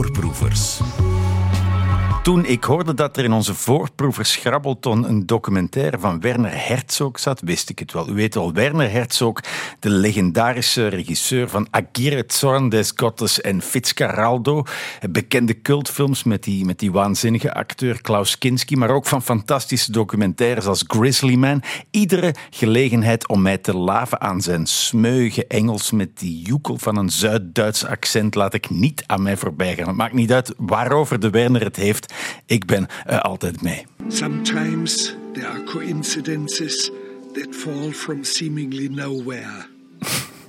[0.00, 1.09] Voorproevers.
[2.30, 7.40] Toen ik hoorde dat er in onze voorproevers Grabbelton een documentaire van Werner Herzog zat,
[7.40, 8.08] wist ik het wel.
[8.08, 9.40] U weet wel, Werner Herzog,
[9.78, 14.62] de legendarische regisseur van Agire Zorn des Gottes en Fitzcarraldo.
[15.10, 20.66] Bekende cultfilms met die, met die waanzinnige acteur Klaus Kinski, maar ook van fantastische documentaires
[20.66, 21.62] als Grizzly Man.
[21.90, 27.10] Iedere gelegenheid om mij te laven aan zijn smeuige Engels met die joekel van een
[27.10, 29.88] Zuid-Duits accent laat ik niet aan mij voorbij gaan.
[29.88, 32.18] Het maakt niet uit waarover de Werner het heeft.
[32.46, 33.86] Ik ben er altijd mee.
[34.08, 36.90] Sometimes there are coincidences
[37.32, 39.66] that fall from seemingly nowhere.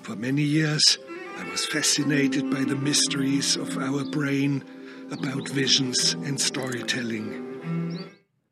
[0.01, 0.99] For many years,
[1.39, 4.63] I was fascinated by the mysteries of our brain
[5.11, 7.50] about visions and storytelling.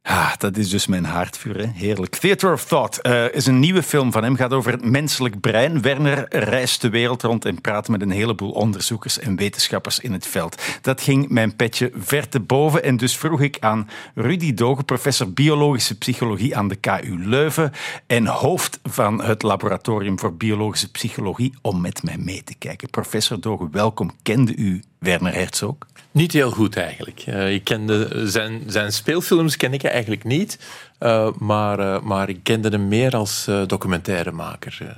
[0.09, 1.58] Ah, dat is dus mijn haardvuur.
[1.58, 1.68] Hè?
[1.73, 2.16] Heerlijk.
[2.16, 4.35] Theater of Thought uh, is een nieuwe film van hem.
[4.35, 5.82] Gaat over het menselijk brein.
[5.82, 10.27] Werner reist de wereld rond en praat met een heleboel onderzoekers en wetenschappers in het
[10.27, 10.62] veld.
[10.82, 12.84] Dat ging mijn petje ver te boven.
[12.84, 17.71] En dus vroeg ik aan Rudy Dogen, professor biologische psychologie aan de KU Leuven
[18.07, 22.90] en hoofd van het laboratorium voor biologische psychologie, om met mij mee te kijken.
[22.90, 24.12] Professor Dogen, welkom.
[24.24, 25.76] Kende u Werner Herzog?
[26.12, 27.26] Niet heel goed eigenlijk.
[27.28, 30.60] Uh, ik kende zijn, zijn speelfilms ken ik eigenlijk niet,
[31.00, 34.98] uh, maar, uh, maar ik kende hem meer als documentairemaker.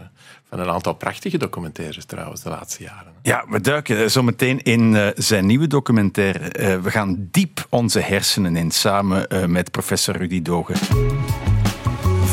[0.50, 3.12] van een aantal prachtige documentaires trouwens de laatste jaren.
[3.22, 6.80] Ja, we duiken zo meteen in zijn nieuwe documentaire.
[6.82, 10.78] we gaan diep onze hersenen in samen met professor Rudy Dogen.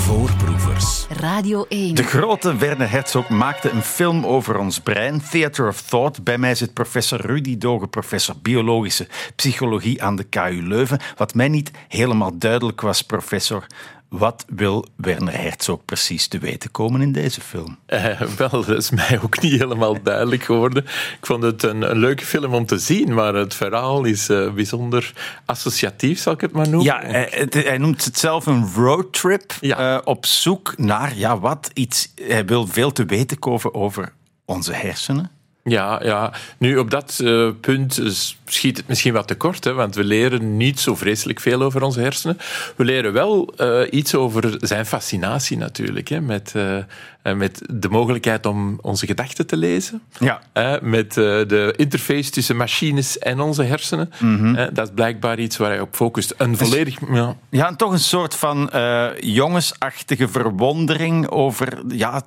[0.08, 1.06] Voorproevers.
[1.08, 1.94] Radio 1.
[1.94, 6.24] De grote Werner Herzog maakte een film over ons brein, Theater of Thought.
[6.24, 9.06] Bij mij zit professor Rudy Dogen, professor biologische
[9.36, 10.98] psychologie aan de KU Leuven.
[11.16, 13.66] Wat mij niet helemaal duidelijk was, professor,
[14.08, 17.78] wat wil Werner Herzog precies te weten komen in deze film?
[17.88, 20.84] Uh, wel, dat is mij ook niet helemaal duidelijk geworden.
[21.20, 24.52] Ik vond het een, een leuke film om te zien, maar het verhaal is uh,
[24.52, 25.12] bijzonder
[25.44, 26.84] associatief, zal ik het maar noemen.
[26.84, 29.94] Ja, hij, hij noemt het zelf een roadtrip ja.
[29.94, 32.12] uh, op zoek naar ja, wat iets.
[32.14, 34.12] Hij wil veel te weten komen over
[34.44, 35.30] onze hersenen.
[35.68, 38.00] Ja, ja, nu op dat uh, punt
[38.44, 42.00] schiet het misschien wat tekort, hè, want we leren niet zo vreselijk veel over onze
[42.00, 42.38] hersenen.
[42.76, 48.46] We leren wel uh, iets over zijn fascinatie natuurlijk, hè, met, uh, met de mogelijkheid
[48.46, 50.02] om onze gedachten te lezen.
[50.18, 50.40] Ja.
[50.82, 54.10] met de interface tussen machines en onze hersenen.
[54.18, 54.54] Mm -hmm.
[54.72, 56.34] dat is blijkbaar iets waar hij op focust.
[56.36, 56.98] Een dus, volledig...
[57.12, 57.36] Ja.
[57.50, 58.70] ja, en toch een soort van
[59.20, 62.22] jongensachtige verwondering over, ja,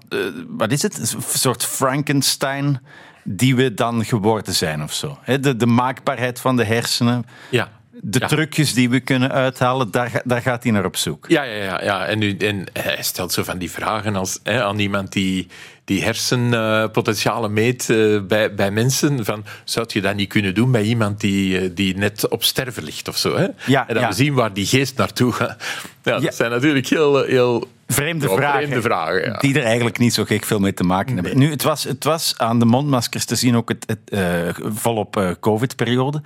[0.47, 0.99] wat is het?
[0.99, 2.79] Een soort Frankenstein
[3.23, 5.17] die we dan geworden zijn of zo.
[5.25, 7.25] De, de maakbaarheid van de hersenen.
[7.49, 7.71] Ja.
[8.03, 8.27] De ja.
[8.27, 11.25] trucjes die we kunnen uithalen, daar, daar gaat hij naar op zoek.
[11.27, 11.83] Ja, ja, ja.
[11.83, 12.05] ja.
[12.05, 15.47] En, nu, en hij stelt zo van die vragen als, hè, aan iemand die,
[15.85, 19.25] die hersenpotentialen meet uh, bij, bij mensen.
[19.25, 23.07] Van, zou je dat niet kunnen doen bij iemand die, die net op sterven ligt
[23.07, 23.37] of zo?
[23.37, 23.47] Hè?
[23.65, 24.11] Ja, en dan ja.
[24.11, 25.63] zien waar die geest naartoe gaat.
[26.03, 27.23] Ja, dat zijn natuurlijk heel...
[27.23, 29.37] heel vreemde ja, vragen, vreemde vragen ja.
[29.37, 31.37] die er eigenlijk niet zo gek veel mee te maken hebben.
[31.37, 35.17] Nu, het was, het was aan de mondmaskers te zien ook het, het uh, volop
[35.17, 36.21] uh, COVID-periode.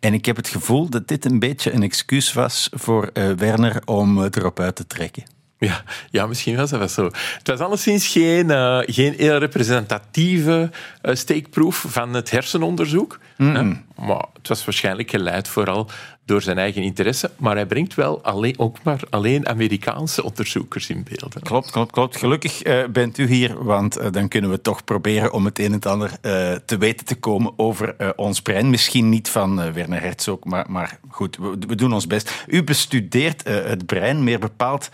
[0.00, 3.82] En ik heb het gevoel dat dit een beetje een excuus was voor uh, Werner
[3.84, 5.24] om erop uit te trekken.
[5.60, 7.04] Ja, ja, misschien was dat wel zo.
[7.38, 10.70] Het was alleszins geen, uh, geen heel representatieve
[11.02, 13.18] uh, steekproef van het hersenonderzoek.
[13.36, 13.70] Mm -mm.
[13.70, 15.90] Uh, maar het was waarschijnlijk geleid vooral
[16.30, 17.30] door zijn eigen interesse.
[17.36, 21.34] Maar hij brengt wel alleen, ook maar alleen Amerikaanse onderzoekers in beeld.
[21.40, 22.16] Klopt, klopt, klopt.
[22.16, 25.64] Gelukkig uh, bent u hier, want uh, dan kunnen we toch proberen om het een
[25.64, 28.70] en het ander uh, te weten te komen over ons brein.
[28.70, 32.44] Misschien niet van Werner Herzog, maar, maar goed, we, we, doen ons best.
[32.46, 34.88] U bestudeert het brein, meer bepaald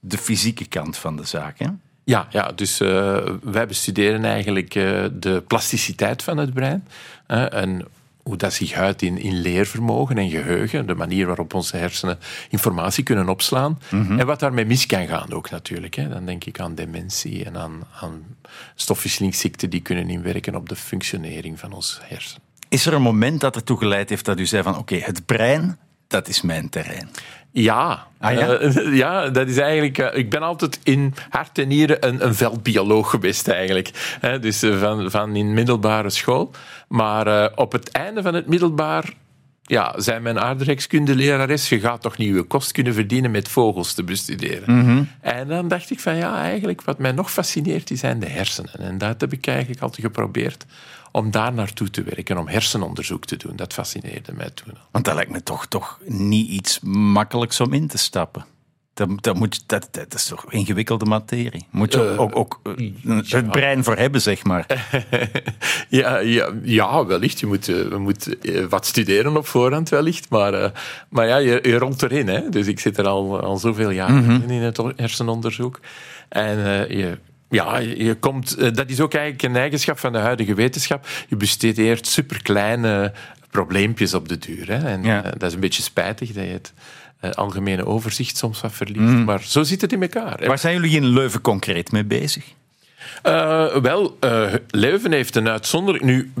[0.00, 1.66] de fysieke kant van de zaak, hè?
[2.04, 6.86] Ja, ja dus uh, wij bestuderen eigenlijk uh, de plasticiteit van het brein.
[7.28, 7.86] Uh, en
[8.28, 10.86] hoe dat zich uit in, in leervermogen en geheugen.
[10.86, 12.18] De manier waarop onze hersenen
[12.50, 13.78] informatie kunnen opslaan.
[13.88, 14.18] Mhm.
[14.18, 15.94] En wat daarmee mis kan gaan ook natuurlijk.
[15.94, 16.08] Hè.
[16.08, 18.22] Dan denk ik aan dementie en aan, aan
[18.74, 22.42] stofwisselingsziekten die kunnen inwerken op de functionering van ons hersenen.
[22.68, 25.26] Is er een moment dat ertoe geleid heeft dat u zei van oké, okay, het
[25.26, 27.08] brein, dat is mijn terrein?
[27.50, 28.06] Ja.
[28.18, 28.60] Ah, ja?
[28.60, 29.98] Uh, ja, dat is eigenlijk...
[29.98, 34.18] Uh, ik ben altijd in hart en nieren een, een veldbioloog geweest eigenlijk.
[34.40, 36.50] Dus van, van in middelbare school.
[36.88, 39.12] Maar op het einde van het middelbaar
[39.68, 44.04] ja, zei mijn aardrijkskundelerares, je gaat toch niet je kost kunnen verdienen met vogels te
[44.04, 44.74] bestuderen.
[44.74, 45.08] Mm-hmm.
[45.20, 48.80] En dan dacht ik van ja, eigenlijk wat mij nog fascineert, die zijn de hersenen.
[48.80, 50.66] En dat heb ik eigenlijk altijd geprobeerd
[51.12, 53.56] om daar naartoe te werken, om hersenonderzoek te doen.
[53.56, 54.74] Dat fascineerde mij toen.
[54.90, 58.44] Want dat lijkt me toch, toch niet iets makkelijks om in te stappen.
[58.94, 61.66] Dat, dat, moet, dat, dat is toch ingewikkelde materie.
[61.70, 64.66] Moet je Eh, ook, ook eh, het brein voor hebben, zeg maar.
[65.88, 67.40] Ja, ja, ja, wellicht.
[67.40, 70.30] Je moet, eh, je moet eh, wat studeren op voorhand, wellicht.
[70.30, 70.70] Maar, eh,
[71.08, 72.28] maar ja, je, je rolt erin.
[72.28, 72.48] Hè?
[72.48, 74.30] Dus ik zit er al, al zoveel jaren Mhm.
[74.30, 75.80] in, in het hersenonderzoek.
[76.28, 77.18] En eh, je,
[77.50, 81.06] ja, je komt, eh, dat is ook eigenlijk een eigenschap van de huidige wetenschap.
[81.28, 83.12] Je bestudeert superkleine
[83.50, 84.66] probleempjes op de duur.
[84.68, 84.86] Hè?
[84.88, 85.24] En Ja.
[85.24, 86.72] eh, dat is een beetje spijtig dat je het
[87.20, 88.98] eh, algemene overzicht soms wat verliest.
[89.00, 89.24] Mhm.
[89.24, 90.46] Maar zo zit het in elkaar.
[90.46, 92.44] Waar zijn jullie in Leuven concreet mee bezig?
[93.82, 94.18] Wel,
[94.70, 96.04] Leuven heeft een uitzonderlijk.
[96.04, 96.32] Nu,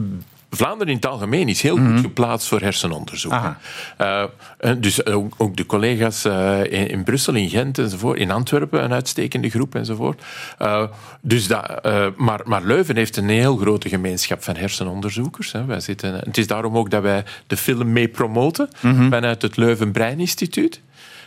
[0.50, 3.32] Vlaanderen in het algemeen is heel goed geplaatst voor hersenonderzoek.
[3.32, 4.22] Eh,
[4.58, 8.84] eh, dus ook, ook de collega's eh, in, in Brussel, in Gent enzovoort, in Antwerpen
[8.84, 10.22] een uitstekende groep enzovoort.
[10.58, 10.82] Eh,
[11.20, 15.52] dus dat, eh, maar, maar Leuven heeft een heel grote gemeenschap van hersenonderzoekers.
[15.52, 15.64] Hè.
[15.64, 18.68] Wij zitten, het is daarom ook dat wij de film mee promoten
[19.10, 20.80] vanuit het Leuven Brein Instituut.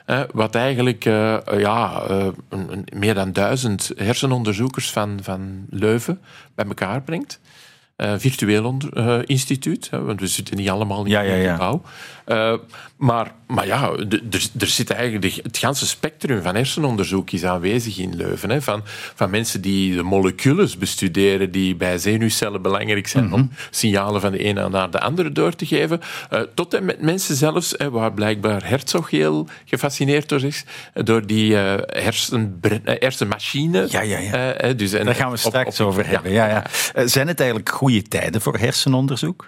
[0.06, 2.28] Eh, wat eigenlijk eh, ja, eh,
[2.94, 6.22] meer dan duizend hersenonderzoekers van, van Leuven
[6.56, 7.40] bij elkaar brengt.
[8.02, 11.82] Eh, virtueel onder- eh, instituut, hè, want we zitten niet allemaal in Ja, ja, gebouw.
[13.02, 13.92] Maar, maar ja,
[14.60, 18.50] er, zit eigenlijk het ganse spectrum van hersenonderzoek is aanwezig in Leuven.
[18.50, 18.82] Hè, van,
[19.16, 23.34] van mensen die de moleculen bestuderen die bij zenuwcellen belangrijk zijn Mhm.
[23.34, 26.00] om signalen van de ene naar de andere door te geven,
[26.30, 30.64] eh, tot en met mensen zelfs, hè, waar blijkbaar Herzog heel gefascineerd door is,
[30.94, 33.86] eh, door die hersenbre- eh, hersenmachine.
[33.90, 34.74] Ja, ja, ja.
[34.74, 36.32] Dus, en- Daar gaan we straks op- over hebben.
[36.32, 36.66] Ja, ja.
[36.94, 39.46] Eh, Zijn het eigenlijk goede tijden voor hersenonderzoek?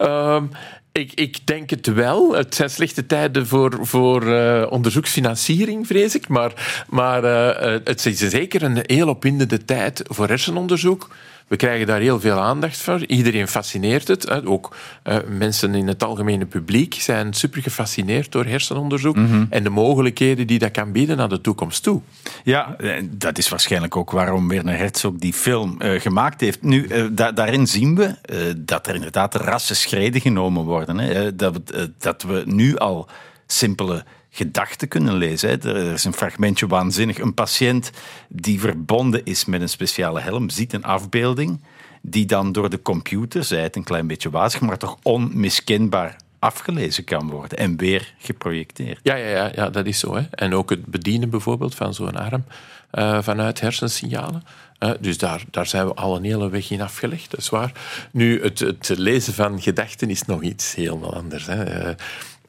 [0.00, 0.44] Ehm,
[0.92, 2.34] ik, ik denk het wel.
[2.34, 6.28] Het zijn slechte tijden voor, voor eh, onderzoeksfinanciering, vrees ik.
[6.28, 11.08] Maar, maar eh, eh, het is zeker een heel opwindende tijd voor hersenonderzoek.
[11.50, 13.04] We krijgen daar heel veel aandacht voor.
[13.06, 14.22] Iedereen fascineert het.
[14.28, 14.46] hè.
[14.46, 19.16] Ook eh, mensen in het algemene publiek zijn super gefascineerd door hersenonderzoek
[19.50, 22.00] en de mogelijkheden die dat kan bieden naar de toekomst toe.
[22.44, 26.62] Ja, eh, dat is waarschijnlijk ook waarom Werner Herzog die film eh, gemaakt heeft.
[26.62, 28.14] Nu, da- daarin zien we
[28.56, 30.98] dat er inderdaad rassen schreden genomen worden.
[30.98, 31.36] Hè.
[31.36, 31.60] Dat,
[31.98, 33.08] dat we nu al
[33.46, 35.48] simpele gedachten kunnen lezen.
[35.50, 37.18] Er er is een fragmentje waanzinnig.
[37.18, 37.90] Een patiënt
[38.28, 41.60] die verbonden is met een speciale helm ziet een afbeelding
[42.02, 47.04] die dan door de computer, zij het een klein beetje wazig, maar toch onmiskenbaar afgelezen
[47.04, 49.00] kan worden en weer geprojecteerd.
[49.02, 50.14] Ja, ja, ja, ja, dat is zo.
[50.14, 50.22] Hè.
[50.30, 52.44] En ook het bedienen bijvoorbeeld van zo'n arm
[52.90, 54.42] eh, vanuit hersensignalen.
[54.78, 57.72] Eh, dus daar, daar zijn we al een hele weg in afgelegd, dat is waar.
[58.10, 61.46] Nu, het, het lezen van gedachten is nog iets helemaal anders.
[61.46, 61.64] Hè.
[61.64, 61.94] Eh,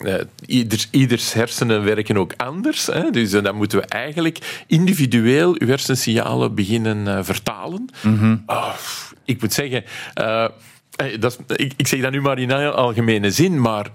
[0.03, 0.15] eh,
[0.45, 2.86] ieders, ieders hersenen werken ook anders.
[2.86, 3.09] Hè.
[3.09, 7.89] Dus eh, dan moeten we eigenlijk individueel uw hersensignalen beginnen eh, vertalen.
[8.45, 8.74] Ah,
[9.25, 9.83] ik moet zeggen...
[11.19, 13.86] Dat is- ik, ik zeg dat nu maar in algemene zin, maar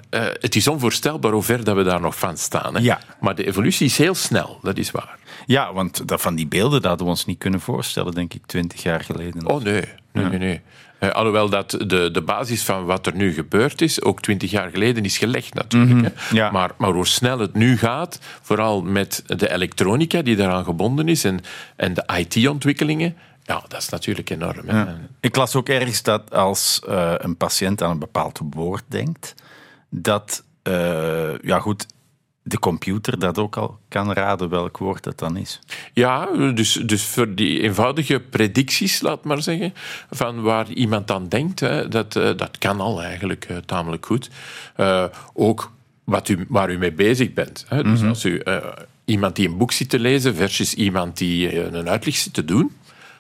[0.41, 2.75] het is onvoorstelbaar hoe ver dat we daar nog van staan.
[2.75, 2.81] Hè.
[2.81, 3.01] Ja.
[3.21, 5.19] Maar de evolutie is heel snel, dat is waar.
[5.47, 8.47] Ja, want dat van die beelden dat hadden we ons niet kunnen voorstellen, denk ik,
[8.47, 9.47] twintig jaar geleden.
[9.47, 9.83] Oh nee,
[10.13, 10.39] nee, nee.
[10.39, 10.61] nee.
[10.99, 14.71] Eh, alhoewel dat de, de basis van wat er nu gebeurd is, ook twintig jaar
[14.71, 16.21] geleden is gelegd natuurlijk.
[16.33, 16.51] ja.
[16.51, 21.25] maar, maar hoe snel het nu gaat, vooral met de elektronica die daaraan gebonden is
[21.25, 21.41] en,
[21.77, 24.69] en de IT-ontwikkelingen, ja, dat is natuurlijk enorm.
[24.69, 24.85] hè.
[25.21, 29.35] Ik las ook ergens dat als eh, een patiënt aan een bepaald woord denkt,
[29.89, 31.87] dat, eh, ja goed,
[32.49, 35.61] de computer dat ook al kan raden welk woord dat dan is.
[35.93, 39.75] Ja, dus, dus voor die eenvoudige predicties, laat maar zeggen,
[40.11, 44.31] van waar iemand aan denkt, hè, dat, eh, dat kan al eigenlijk eh, tamelijk goed.
[44.77, 45.73] Eh, ook
[46.05, 47.65] wat u, waar u mee bezig bent.
[47.69, 47.83] Hè.
[47.83, 48.43] Dus als u
[49.05, 52.73] iemand die een boek zit te lezen versus iemand die een uitleg zit te doen,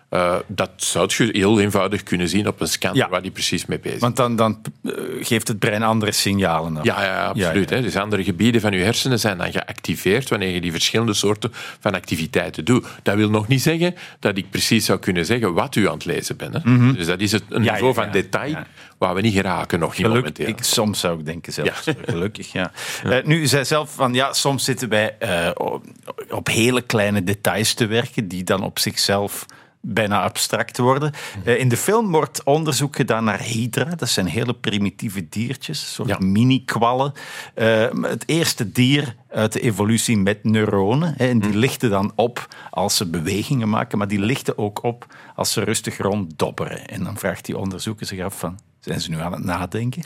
[0.09, 3.09] eh, dat zou je heel eenvoudig kunnen zien op een scan Ja.
[3.09, 4.01] waar die precies mee bezig is.
[4.01, 6.79] Want dan, dan eh, geeft het brein andere signalen.
[6.83, 7.69] Ja, ja, absoluut.
[7.69, 7.83] Ja, ja.
[7.83, 7.89] Hè.
[7.89, 11.95] Dus andere gebieden van je hersenen zijn dan geactiveerd wanneer je die verschillende soorten van
[11.95, 12.87] activiteiten doet.
[13.03, 16.05] Dat wil nog niet zeggen dat ik precies zou kunnen zeggen wat u aan het
[16.05, 16.55] lezen bent.
[16.63, 16.93] Hè.
[16.93, 18.57] Dus dat is het, een niveau van detail
[18.99, 20.47] waar we niet geraken nog niet Gelukkig, momenteel.
[20.49, 21.87] ik, soms zou ik denken zelfs.
[22.05, 22.73] Gelukkig, ja.
[23.05, 25.17] Eh, nu, u zei zelf van ja, soms zitten wij
[25.55, 25.85] op,
[26.31, 29.47] op hele kleine details te werken die dan op zichzelf
[29.88, 31.12] bijna abstract worden.
[31.45, 33.85] Eh, in de film wordt onderzoek gedaan naar hydra.
[33.95, 36.16] Dat zijn hele primitieve diertjes, een soort Ja.
[36.19, 37.12] mini-kwallen.
[37.55, 41.14] Eh, het eerste dier uit de evolutie met neuronen.
[41.16, 45.06] Hè, en die lichten dan op als ze bewegingen maken, maar die lichten ook op
[45.35, 46.87] als ze rustig ronddobberen.
[46.87, 50.02] En dan vraagt die onderzoeker zich af van, zijn ze nu aan het nadenken?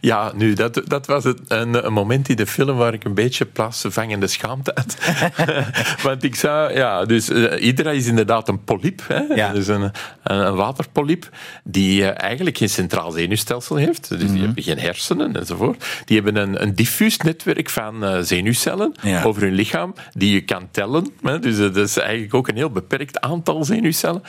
[0.00, 3.14] Ja, nu, dat, dat was het, een, een moment in de film waar ik een
[3.14, 4.96] beetje plaatsvervangende schaamte had.
[6.06, 9.02] Want ik zou, ja, dus Hydra is inderdaad een polyp.
[9.08, 9.18] Hè?
[9.18, 9.52] Ja.
[9.52, 9.92] Dus een, een,
[10.22, 11.28] een waterpolyp
[11.64, 14.08] die eh, eigenlijk geen centraal zenuwstelsel heeft.
[14.08, 16.02] Dus die hebben geen hersenen enzovoort.
[16.04, 19.22] Die hebben een, een diffuus netwerk van zenuwcellen zenuwcellen Ja.
[19.22, 21.08] over hun lichaam, die je kan tellen.
[21.22, 21.38] Hè.
[21.38, 24.22] Dus dat is eigenlijk ook een heel beperkt aantal zenuwcellen.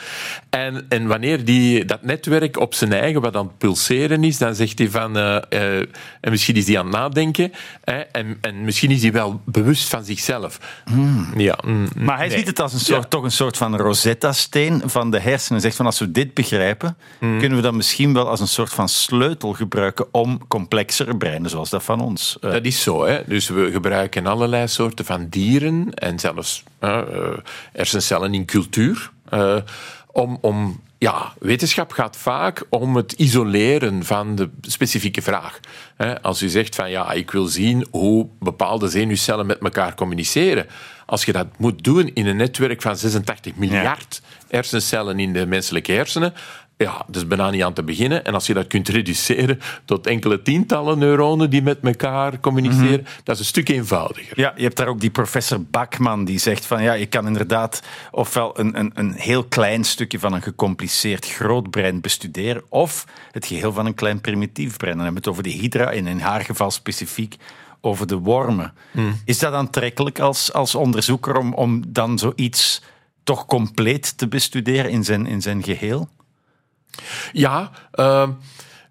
[0.50, 4.54] En, en wanneer die, dat netwerk op zijn eigen wat aan het pulseren is, dan
[4.54, 5.16] zegt hij van...
[5.16, 5.86] eh, eh,
[6.20, 7.52] en misschien is hij aan het nadenken.
[7.84, 10.58] Hè, en, en misschien is hij wel bewust van zichzelf.
[11.36, 12.36] Ja, mm, Maar hij nee.
[12.38, 13.08] ziet het als een soort, Ja.
[13.08, 15.60] toch een soort van Rosetta-steen van de hersenen.
[15.60, 17.38] Zegt van als we dit begrijpen, Hmm.
[17.38, 21.70] kunnen we dat misschien wel als een soort van sleutel gebruiken om complexere breinen zoals
[21.70, 22.36] dat van ons.
[22.40, 23.04] eh, Dat is zo.
[23.06, 23.20] Hè?
[23.26, 27.02] Dus we gebruiken allerlei soorten van dieren en zelfs eh,
[27.72, 29.10] hersencellen in cultuur.
[29.28, 29.56] eh,
[30.12, 35.60] om, om, ja, wetenschap gaat vaak om het isoleren van de specifieke vraag.
[36.22, 40.66] Als u zegt van ja, ik wil zien hoe bepaalde zenuwcellen met elkaar communiceren.
[41.06, 45.92] Als je dat moet doen in een netwerk van 86 miljard hersencellen in de menselijke
[45.92, 46.34] hersenen,
[46.76, 48.24] ja, is bijna niet aan te beginnen.
[48.24, 53.34] En als je dat kunt reduceren tot enkele tientallen neuronen die met elkaar communiceren, dat
[53.34, 54.40] is een stuk eenvoudiger.
[54.40, 57.82] Ja, je hebt daar ook die professor Bakman die zegt van ja, je kan inderdaad
[58.10, 63.46] ofwel een, een, een heel klein stukje van een gecompliceerd groot brein bestuderen of het
[63.46, 64.96] geheel van een klein primitief brein.
[64.96, 67.36] Dan hebben we het over de hydra en in haar geval specifiek
[67.80, 68.72] over de wormen.
[69.24, 72.82] Is dat aantrekkelijk als, als onderzoeker om, om dan zoiets
[73.24, 76.08] toch compleet te bestuderen in zijn, in zijn geheel?
[77.32, 78.30] Ja, ehm,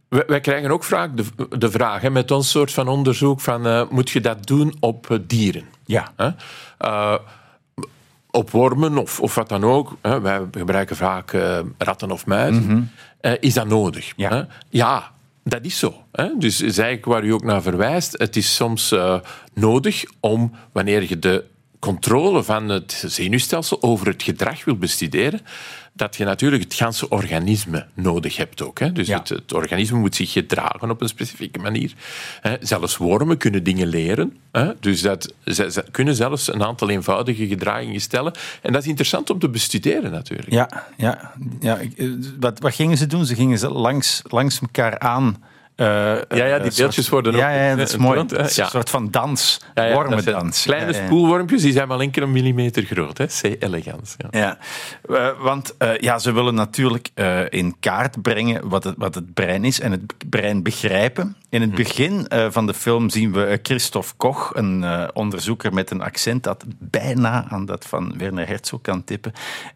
[0.07, 1.25] wij, wij krijgen ook vaak de,
[1.57, 5.11] de vraag hè, met ons soort van onderzoek van eh, moet je dat doen op
[5.11, 5.63] eh, dieren?
[5.85, 6.11] Ja.
[6.15, 6.29] Hè?
[6.77, 7.17] Eh,
[8.31, 9.97] op wormen of, of wat dan ook.
[10.01, 10.21] Hè?
[10.21, 11.31] Wij gebruiken vaak
[11.77, 12.91] ratten of muizen.
[13.19, 14.13] Eh, is dat nodig?
[14.15, 14.29] Ja.
[14.29, 14.43] Hè?
[14.69, 15.11] ja,
[15.43, 15.93] dat is zo.
[16.11, 16.29] Hè?
[16.37, 18.17] Dus is eigenlijk waar u ook naar verwijst.
[18.17, 18.95] Het is soms
[19.53, 21.43] nodig om, wanneer je de
[21.85, 25.41] controle van het zenuwstelsel over het gedrag wil bestuderen,
[25.93, 28.79] dat je natuurlijk het ganse organisme nodig hebt ook.
[28.79, 28.91] Hè?
[28.91, 29.17] Dus Ja.
[29.19, 31.93] het, het organisme moet zich gedragen op een specifieke manier.
[32.41, 32.55] Hè?
[32.59, 34.37] Zelfs wormen kunnen dingen leren.
[34.51, 34.71] Hè?
[34.79, 38.33] Dus dat, ze, ze kunnen zelfs een aantal eenvoudige gedragingen stellen.
[38.61, 40.51] En dat is interessant om te bestuderen natuurlijk.
[40.51, 41.79] Ja, ja, ja.
[41.97, 43.25] eh, Wat, wat gingen ze doen?
[43.25, 45.43] Ze gingen ze langs, langs elkaar aan.
[45.75, 48.17] Eh, ja, die een beeldjes worden ook Ja, ja, dat is eh, mooi.
[48.25, 48.63] toont, Ja.
[48.63, 50.63] Een soort van dans, Ja, ja, wormendans.
[50.63, 51.05] Kleine Ja, ja.
[51.05, 53.17] spoelwormpjes die zijn wel enkele millimeter groot.
[53.17, 53.25] hè.
[53.25, 53.63] C.
[53.63, 54.15] elegans.
[54.17, 54.39] Ja.
[54.39, 54.57] Ja,
[55.15, 59.33] Eh, want eh, ja, ze willen natuurlijk eh, in kaart brengen wat het, wat het
[59.33, 61.35] brein is en het brein begrijpen.
[61.49, 65.73] In het begin eh, van de film zien we eh, Christophe Koch, een eh, onderzoeker
[65.73, 69.31] met een accent dat bijna aan dat van Werner Herzog kan tippen.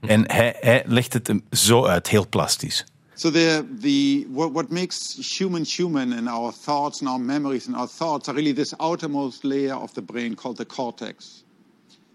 [0.07, 2.85] En hij, hij legt het hem zo uit, heel plastisch.
[3.19, 7.75] So the the what, what makes human human and our thoughts and our memories and
[7.75, 11.43] our thoughts are really this outermost layer of the brain called the cortex.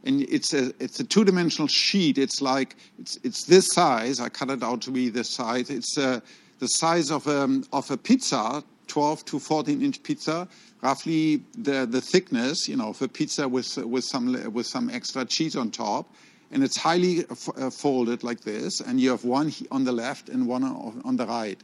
[0.05, 2.17] And it's a it's a two-dimensional sheet.
[2.17, 4.19] It's like it's it's this size.
[4.19, 5.69] I cut it out to be this size.
[5.69, 6.21] It's uh,
[6.59, 10.49] the size of a of a pizza, 12 to 14 inch pizza,
[10.81, 15.27] roughly the the thickness, you know, of a pizza with with some with some extra
[15.27, 16.09] cheese on top
[16.51, 20.29] and it's highly f- uh, folded like this, and you have one on the left
[20.29, 21.63] and one on, on the right.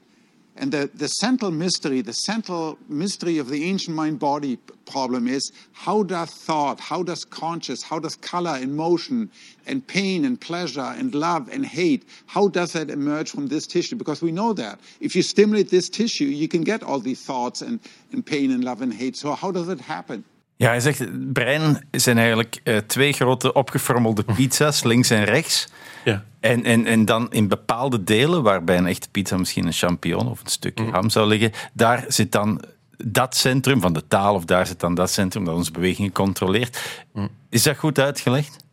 [0.56, 5.52] And the, the central mystery, the central mystery of the ancient mind body problem is
[5.72, 9.30] how does thought, how does conscious, how does color and motion
[9.66, 13.96] and pain and pleasure and love and hate, how does that emerge from this tissue?
[13.96, 17.62] Because we know that if you stimulate this tissue, you can get all these thoughts
[17.62, 17.80] and,
[18.12, 19.16] and pain and love and hate.
[19.16, 20.25] So, how does it happen?
[20.61, 25.69] Ja, hij zegt, het brein zijn eigenlijk eh, twee grote opgeformelde pizza's, links en rechts.
[26.05, 26.25] Ja.
[26.40, 30.40] En, en, en dan in bepaalde delen, waarbij een echte pizza misschien een champignon of
[30.40, 32.62] een stukje ham zou liggen, daar zit dan
[32.97, 37.02] dat centrum van de taal, of daar zit dan dat centrum dat onze bewegingen controleert.
[37.49, 38.64] Is dat goed uitgelegd?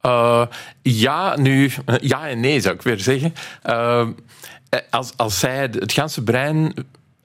[0.00, 0.46] Eh,
[0.82, 1.70] ja, nu,
[2.00, 3.34] ja en nee zou ik weer zeggen.
[3.62, 4.08] Eh,
[4.90, 6.74] als, als zij het het ganse brein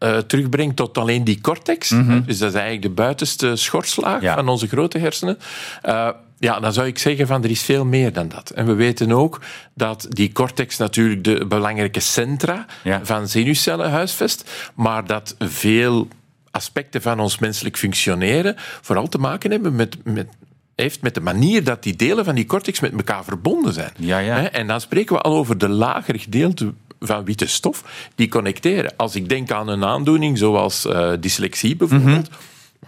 [0.03, 4.35] eh, terugbrengt tot alleen die cortex, hè, dus dat is eigenlijk de buitenste schorslaag Ja.
[4.35, 5.37] van onze grote hersenen.
[5.81, 8.49] eh, ja, dan zou ik zeggen van er is veel meer dan dat.
[8.49, 9.41] En we weten ook
[9.75, 12.99] dat die cortex natuurlijk de belangrijke centra Ja.
[13.03, 16.07] van zenuwcellen huisvest, maar dat veel
[16.51, 20.27] aspecten van ons menselijk functioneren vooral te maken hebben met, met,
[20.75, 23.91] heeft met de manier dat die delen van die cortex met elkaar verbonden zijn.
[23.97, 24.49] Ja, ja.
[24.51, 26.73] En dan spreken we al over de lagere gedeelte
[27.07, 27.83] van witte stof
[28.15, 28.93] die connecteren.
[28.97, 32.29] Als ik denk aan een aandoening zoals eh, dyslexie bijvoorbeeld,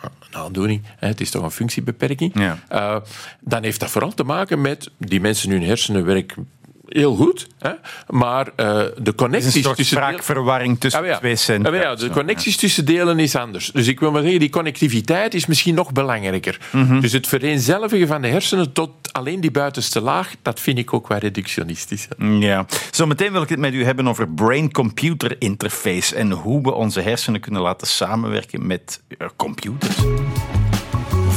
[0.02, 2.60] een aandoening, het is toch een functiebeperking, Ja.
[2.68, 2.96] eh,
[3.40, 6.48] dan heeft dat vooral te maken met die mensen hun hersenen werken
[6.88, 7.72] heel goed, hè,
[8.08, 11.18] maar eh, de Het is connecties een tussen spraakverwarring tussen Ah, ja.
[11.18, 11.72] twee centra.
[11.72, 13.72] Ah, ja, de connecties tussen delen is anders.
[13.72, 16.60] Dus ik wil maar zeggen, die connectiviteit is misschien nog belangrijker.
[16.72, 17.00] Mhm.
[17.00, 21.08] Dus het vereenzelvigen van de hersenen tot alleen die buitenste laag, dat vind ik ook
[21.08, 22.08] wel reductionistisch.
[22.40, 22.66] Ja.
[22.92, 27.40] Zometeen wil ik het met u hebben over brain-computer interface en hoe we onze hersenen
[27.42, 29.96] kunnen laten samenwerken met eh, computers.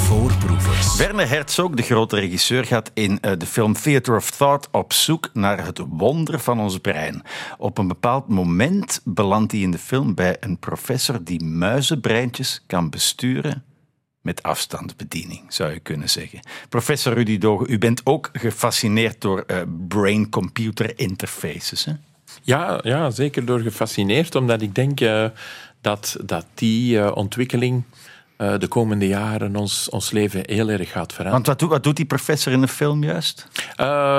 [0.09, 0.97] Voorproevers.
[0.97, 5.31] Werner Herzog, de grote regisseur, gaat in eh, de film Theater of Thought op zoek
[5.33, 7.23] naar het wonder van ons brein.
[7.59, 12.91] Op een bepaald moment belandt hij in de film bij een professor die muizenbreintjes kan
[12.91, 13.65] besturen
[14.21, 16.41] met afstandsbediening, zou je kunnen zeggen.
[16.69, 19.57] Professor Rudy Dogen, u bent ook gefascineerd door uh,
[19.89, 21.85] brain-computer interfaces.
[21.85, 21.93] Hè?
[22.43, 25.27] Ja, ja, zeker door gefascineerd, omdat ik denk uh,
[25.81, 27.83] dat, dat die uh, ontwikkeling
[28.39, 31.33] de komende jaren ons, ons leven heel erg gaat veranderen.
[31.33, 33.47] Want wat doet, wat doet die professor in de film juist?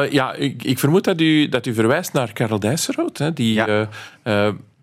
[0.09, 3.53] ja, ik, ik, vermoed dat u, dat u verwijst naar Karel Dijsselrood, hè, die...
[3.53, 3.89] Ja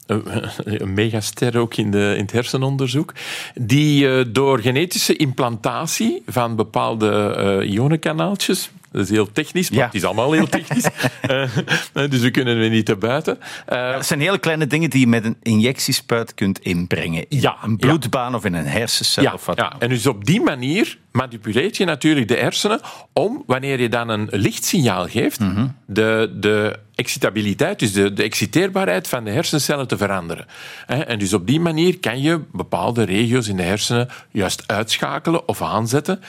[0.64, 3.12] een megaster ook in, de, in het hersenonderzoek,
[3.55, 10.05] die door genetische implantatie van bepaalde uh, ionenkanaaltjes, dat is heel technisch, maar het is
[10.05, 10.87] allemaal heel technisch.
[11.31, 11.49] uh,
[12.11, 13.38] dus we kunnen er niet te buiten.
[13.69, 17.28] Uh, dat zijn hele kleine dingen die je met een injectiespuit kunt inbrengen.
[17.28, 19.33] In ja, een bloedbaan of in een hersencel.
[19.33, 19.57] Of wat.
[19.57, 22.80] ja, en dus op die manier manipuleert je natuurlijk de hersenen
[23.12, 25.76] om, wanneer je dan een lichtsignaal geeft, mm -hmm.
[25.87, 30.46] de, de excitabiliteit, dus de, de exciteerbaarheid van de hersencellen te veranderen.
[30.87, 35.62] En dus op die manier kan je bepaalde regio's in de hersenen juist uitschakelen of
[35.62, 36.20] aanzetten,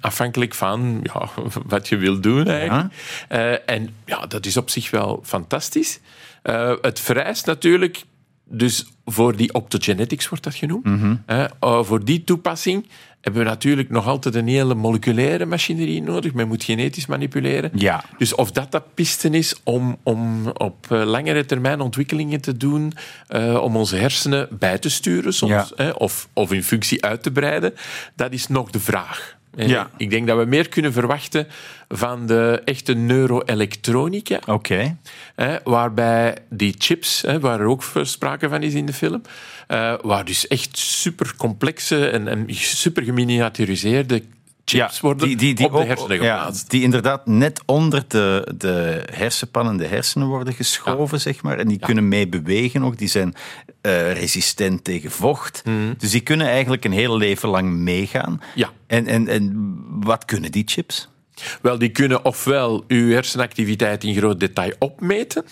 [0.00, 1.28] afhankelijk van ja,
[1.66, 2.94] wat je wil doen eigenlijk.
[3.28, 3.58] Ja.
[3.58, 6.00] En ja, dat is op zich wel fantastisch.
[6.82, 8.04] Het vereist natuurlijk
[8.44, 10.84] dus voor die optogenetics wordt dat genoemd.
[10.84, 11.84] Mm -hmm.
[11.84, 12.86] voor die toepassing
[13.20, 16.34] hebben we natuurlijk nog altijd een hele moleculaire machinerie nodig.
[16.34, 17.70] Men moet genetisch manipuleren.
[17.74, 18.04] Ja.
[18.18, 22.92] Dus of dat dat piste is om, om op langere termijn ontwikkelingen te doen,
[23.30, 25.90] uh, om onze hersenen bij te sturen soms, ja.
[25.90, 27.74] of, of in functie uit te breiden,
[28.14, 29.38] dat is nog de vraag.
[29.56, 29.90] Ja.
[29.96, 31.46] Ik denk dat we meer kunnen verwachten
[31.88, 34.36] van de echte neuroelektronica.
[34.46, 34.96] Oké.
[35.34, 35.60] Okay.
[35.64, 39.22] Waarbij die chips, waar er ook sprake van is in de film,
[40.02, 44.22] waar dus echt super complexe en, en super geminiaturiseerde
[44.70, 46.62] chips ja, worden die, die, die op de hersenen geplaatst.
[46.62, 51.22] Ja, die inderdaad net onder de, de hersenpan en de hersenen worden geschoven, ja.
[51.22, 51.58] zeg maar.
[51.58, 52.98] En die kunnen mee bewegen ook.
[52.98, 53.34] Die zijn
[53.82, 55.62] uh, resistent tegen vocht.
[55.64, 55.94] Mm.
[55.98, 58.40] Dus die kunnen eigenlijk een heel leven lang meegaan.
[58.54, 58.70] Ja.
[58.86, 61.08] En, en, en wat kunnen die chips?
[61.62, 65.44] Wel, die kunnen ofwel uw hersenactiviteit in groot detail opmeten.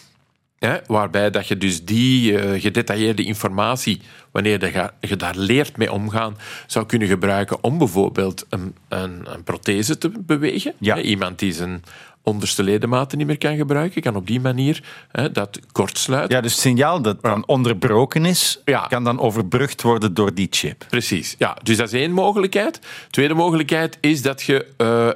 [0.58, 5.92] Hè, waarbij dat je dus die uh, gedetailleerde informatie, wanneer je, je daar leert mee
[5.92, 10.72] omgaan, zou kunnen gebruiken om bijvoorbeeld een, een, een prothese te bewegen.
[10.78, 10.94] Ja.
[10.94, 11.82] Hè, iemand die zijn
[12.22, 16.36] onderste ledematen niet meer kan gebruiken, kan op die manier hè, dat kortsluiten.
[16.36, 18.86] Ja, dus het signaal dat dan onderbroken is, Ja.
[18.86, 20.84] kan dan overbrugd worden door die chip.
[20.88, 21.56] Precies, ja.
[21.62, 22.80] Dus dat is één mogelijkheid.
[23.10, 25.08] Tweede mogelijkheid is dat je uh,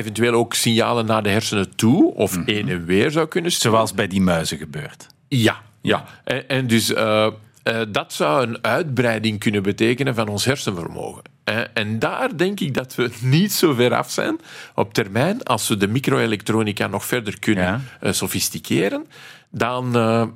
[0.00, 2.50] eventueel ook signalen naar de hersenen toe of Mhm.
[2.50, 3.76] heen en weer zou kunnen sturen.
[3.76, 5.06] Zoals bij die muizen gebeurt.
[5.28, 6.04] Ja, ja.
[6.24, 7.26] En, en dus uh,
[7.64, 11.22] uh, dat zou een uitbreiding kunnen betekenen van ons hersenvermogen.
[11.50, 14.38] Uh, en daar denk ik dat we niet zo ver af zijn
[14.74, 15.42] op termijn.
[15.42, 17.80] Als we de microelektronica nog verder kunnen Ja.
[18.02, 19.06] uh, sofisticeren,
[19.50, 19.92] dan,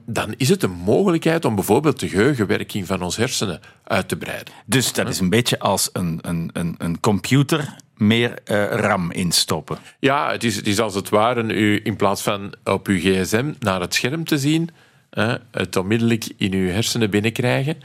[0.06, 4.54] dan is het een mogelijkheid om bijvoorbeeld de geheugenwerking van ons hersenen uit te breiden.
[4.66, 9.78] Dus dat is een beetje als een, een, een, een computer meer eh, RAM instoppen.
[9.98, 13.52] Ja, het is, het is als het ware u in plaats van op uw gsm
[13.58, 14.70] naar het scherm te zien,
[15.50, 17.76] het onmiddellijk in uw hersenen binnenkrijgen.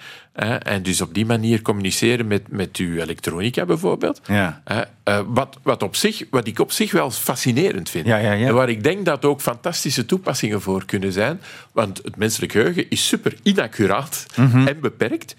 [0.60, 4.22] En dus op die manier communiceren met, met uw elektronica bijvoorbeeld.
[4.28, 4.62] Ja.
[4.64, 8.06] Eh, wat, wat, op zich, wat ik op zich wel fascinerend vind.
[8.08, 8.48] Ja, ja, ja.
[8.48, 11.42] En waar ik denk dat ook fantastische toepassingen voor kunnen zijn.
[11.72, 14.68] Want het menselijk geheugen is super inaccuraat Mhm.
[14.68, 15.36] en beperkt.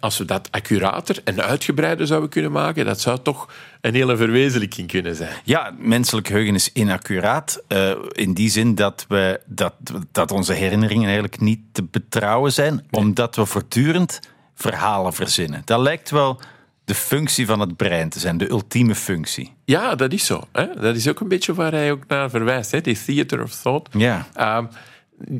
[0.00, 3.48] Als we dat accurater en uitgebreider zouden kunnen maken, dat zou toch
[3.80, 5.32] een hele verwezenlijking kunnen zijn.
[5.44, 7.62] Ja, menselijk geheugen is inaccuraat.
[7.68, 9.74] eh, in die zin dat, we, dat,
[10.12, 14.20] dat onze herinneringen eigenlijk niet te betrouwen zijn, omdat we voortdurend
[14.54, 15.62] verhalen verzinnen.
[15.64, 16.40] Dat lijkt wel
[16.84, 19.54] de functie van het brein te zijn, de ultieme functie.
[19.64, 20.42] Ja, dat is zo.
[20.52, 20.66] Hè?
[20.80, 22.80] Dat is ook een beetje waar hij ook naar verwijst, hè?
[22.80, 23.94] die theater of thought.
[23.98, 24.26] Ja.
[24.34, 24.64] Ehm,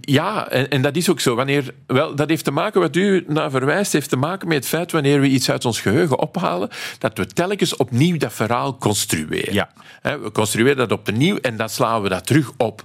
[0.01, 1.35] ja, en, en dat is ook zo.
[1.35, 4.67] Wanneer, wel, dat heeft te maken, wat u naar verwijst, heeft te maken met het
[4.67, 9.53] feit wanneer we iets uit ons geheugen ophalen, dat we telkens opnieuw dat verhaal construeren.
[9.53, 9.69] Ja.
[10.03, 12.83] We construeren dat opnieuw en dan slaan we dat terug op.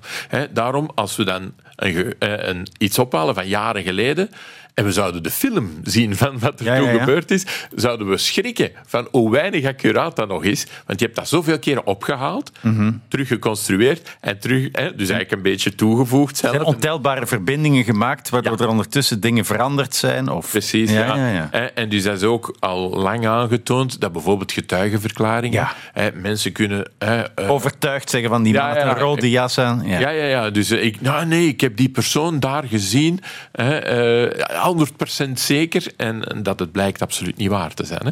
[0.51, 4.29] Daarom, als we dan een, eh, een, iets ophalen van jaren geleden
[4.73, 6.99] en we zouden de film zien van wat er Ja, toen ja, ja.
[6.99, 10.65] gebeurd is, zouden we schrikken van hoe weinig accuraat dat nog is.
[10.85, 12.91] Want je hebt dat zoveel keren opgehaald, Mhm.
[13.07, 16.53] terug geconstrueerd en terug, hè, dus eigenlijk een beetje toegevoegd zelf.
[16.53, 20.29] Er zijn ontelbare verbindingen gemaakt, waardoor er ondertussen dingen veranderd zijn.
[20.29, 20.49] Of...
[20.49, 21.49] Precies, ja.
[21.51, 26.91] En, en dus dat is ook al lang aangetoond dat bijvoorbeeld getuigenverklaringen, hè, mensen kunnen...
[26.99, 28.87] hè, eh, Overtuigd zeggen van die man ja.
[28.89, 29.81] een rode jas aan.
[29.85, 29.99] Ja.
[29.99, 30.49] Ja, ja, ja.
[30.49, 33.19] Dus eh, ik, nou, nee, ik heb die persoon daar gezien.
[33.51, 34.45] Hè, eh,
[35.27, 38.05] 100% zeker en, en dat het blijkt absoluut niet waar te zijn.
[38.05, 38.11] Hè.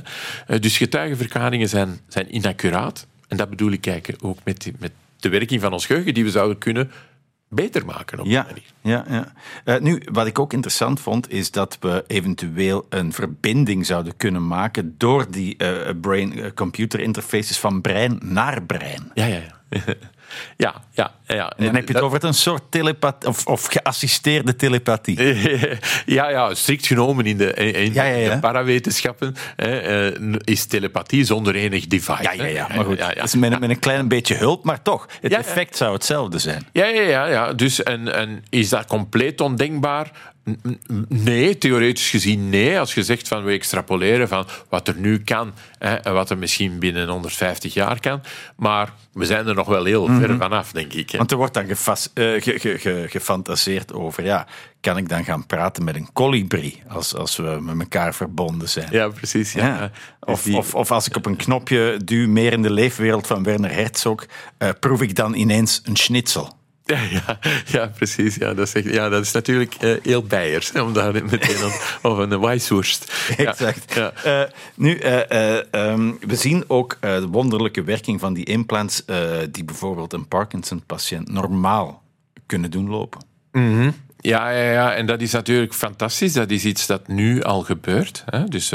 [0.56, 3.08] Eh, dus getuigenverklaringen zijn, zijn inaccuraat.
[3.28, 6.24] En dat bedoel ik kijken ook met, die- met de werking van ons geheugen die
[6.24, 6.92] we zouden kunnen
[7.50, 8.64] beter maken op die Ja, manier.
[8.82, 9.34] ja, ja.
[9.64, 14.48] Eh, nu, wat ik ook interessant vond, is dat we eventueel een verbinding zouden kunnen
[14.48, 19.12] maken door die eh, brain-computer interfaces van brein naar brein.
[19.14, 19.82] Ja, ja, ja.
[20.58, 21.50] ja, ja, ja.
[21.58, 25.18] En dan heb je het over een soort telepathie, of, of geassisteerde telepathie.
[26.06, 28.34] ja, ja, strikt genomen in de, in Ja, ja, ja.
[28.34, 32.24] de parawetenschappen hè, eh, is telepathie zonder enig device.
[32.24, 32.98] Ja, ja, ja, maar goed.
[32.98, 36.68] Ja, met, een- met een klein beetje hulp, maar toch, het effect zou hetzelfde zijn.
[36.74, 37.54] Ja, ja, ja, ja.
[37.54, 40.12] Dus en, en is dat compleet ondenkbaar?
[41.08, 42.80] Nee, theoretisch gezien nee.
[42.80, 46.38] Als je zegt van we extrapoleren van wat er nu kan hè, en wat er
[46.38, 48.22] misschien binnen 150 jaar kan.
[48.56, 51.10] Maar we zijn er nog wel heel ver vanaf, denk ik.
[51.10, 51.18] Hè.
[51.18, 54.48] Want er wordt dan gefas- eh, ge- ge- ge- gefantaseerd over, ja,
[54.82, 58.88] kan ik dan gaan praten met een kolibrie als, als we met elkaar verbonden zijn?
[58.92, 59.54] Ja, precies.
[59.54, 59.66] Ja.
[59.68, 59.92] Ja.
[60.20, 63.44] Of, Die- of, of als ik op een knopje duw, meer in de leefwereld van
[63.44, 64.26] Werner Herzog,
[64.58, 66.58] eh, proef ik dan ineens een schnitzel.
[66.90, 68.36] Ja, ja, ja, precies.
[68.36, 71.58] Ja, dat, is echt- ja, dat is natuurlijk eh, heel Beiers, hè, om daar meteen
[71.64, 71.72] aan...
[72.12, 73.14] Of een Weisswurst.
[73.38, 73.94] Ja, Exact.
[73.96, 74.42] Ja, Eh,
[74.76, 79.18] nu, eh, eh, ehm, we zien ook eh, de wonderlijke werking van die implants, eh,
[79.52, 82.04] die bijvoorbeeld een Parkinson-patiënt normaal
[82.46, 83.22] kunnen doen lopen.
[84.22, 86.34] Ja, ja, ja, en dat is natuurlijk fantastisch.
[86.34, 88.24] Dat is iets dat nu al gebeurt.
[88.26, 88.44] Hè.
[88.46, 88.72] Dus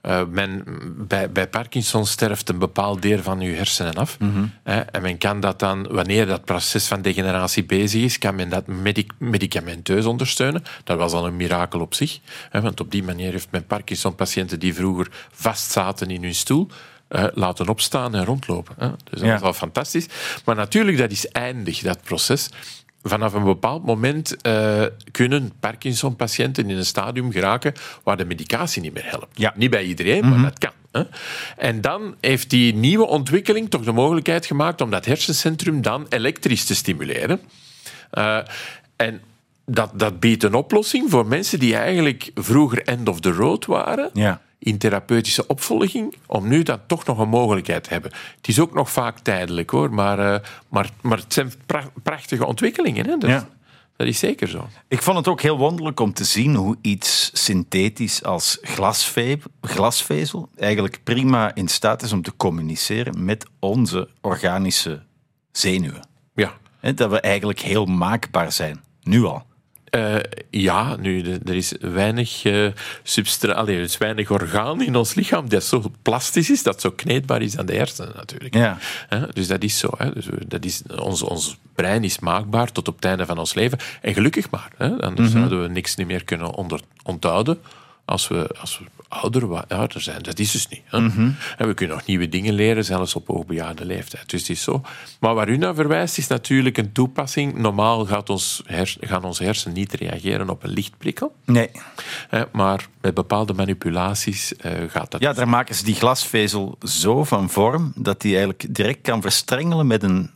[0.00, 0.64] eh, men,
[1.08, 4.16] bij, bij Parkinson sterft een bepaald deel van uw hersenen af.
[4.64, 4.80] Hè.
[4.80, 8.66] En men kan dat dan, wanneer dat proces van degeneratie bezig is, kan men dat
[8.66, 10.62] medic- medicamenteus ondersteunen.
[10.84, 12.18] Dat was al een mirakel op zich.
[12.50, 16.68] Hè, want op die manier heeft men Parkinson-patiënten die vroeger vastzaten in hun stoel,
[17.08, 18.74] eh, laten opstaan en rondlopen.
[18.78, 18.88] Hè.
[18.88, 19.34] Dus dat Ja.
[19.34, 20.06] is al fantastisch.
[20.44, 22.48] Maar natuurlijk, dat is eindig, dat proces.
[23.08, 28.94] Vanaf een bepaald moment eh, kunnen Parkinson-patiënten in een stadium geraken waar de medicatie niet
[28.94, 29.26] meer helpt.
[29.38, 29.52] Ja.
[29.56, 30.70] Niet bij iedereen, maar dat kan.
[30.92, 31.02] Hè.
[31.56, 36.64] En dan heeft die nieuwe ontwikkeling toch de mogelijkheid gemaakt om dat hersencentrum dan elektrisch
[36.64, 37.40] te stimuleren.
[38.10, 38.38] Eh,
[38.96, 39.20] en
[39.64, 44.10] dat, dat biedt een oplossing voor mensen die eigenlijk vroeger end of the road waren
[44.12, 44.40] Ja.
[44.58, 48.12] In therapeutische opvolging, om nu dat toch nog een mogelijkheid te hebben.
[48.36, 52.46] Het is ook nog vaak tijdelijk hoor, maar, eh, maar, maar het zijn pra- prachtige
[52.46, 53.06] ontwikkelingen.
[53.06, 53.16] Hè?
[53.16, 53.48] Dat, Ja.
[53.96, 54.66] dat is zeker zo.
[54.88, 60.48] Ik vond het ook heel wonderlijk om te zien hoe iets synthetisch als glasve- glasvezel
[60.56, 65.02] eigenlijk prima in staat is om te communiceren met onze organische
[65.52, 66.06] zenuwen.
[66.34, 66.52] Ja.
[66.94, 69.46] Dat we eigenlijk heel maakbaar zijn, nu al.
[69.90, 70.16] Eh,
[70.50, 72.66] ja, nu, er is weinig, eh
[73.02, 76.90] substra- allee, er is weinig orgaan in ons lichaam dat zo plastisch is, dat zo
[76.90, 78.54] kneedbaar is aan de hersenen natuurlijk.
[78.54, 78.78] Ja.
[79.32, 79.88] Dus dat is zo.
[79.96, 80.12] Hè.
[80.12, 83.78] Dus dat is, ons, ons brein is maakbaar tot op het einde van ons leven.
[84.02, 84.70] En gelukkig maar.
[84.76, 85.00] Hè.
[85.02, 87.58] Anders zouden we niks niet meer kunnen onder, onthouden
[88.08, 90.22] als we, als we ouder, ouder zijn.
[90.22, 90.82] Dat is dus niet.
[90.84, 90.98] Hè.
[91.56, 94.30] En we kunnen nog nieuwe dingen leren, zelfs op hoogbejaarde leeftijd.
[94.30, 94.82] Dus het is zo.
[95.20, 97.54] Maar waar u naar verwijst, is natuurlijk een toepassing.
[97.54, 101.34] Normaal gaat ons hers, gaan onze hersenen niet reageren op een lichtprikkel.
[101.44, 101.70] Nee.
[102.52, 105.20] Maar met bepaalde manipulaties eh, gaat dat.
[105.20, 109.86] Ja, daar maken ze die glasvezel zo van vorm dat die eigenlijk direct kan verstrengelen
[109.86, 110.30] met een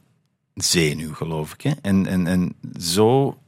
[0.54, 1.61] zenuw, geloof ik.
[1.61, 1.72] Hè?
[1.82, 3.38] En, en, en zo